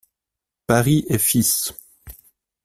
Paris 0.65 1.05
et 1.09 1.19
Fils. 1.19 1.73